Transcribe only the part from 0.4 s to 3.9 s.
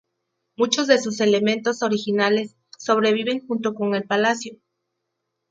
Muchos de sus elementos originales sobreviven junto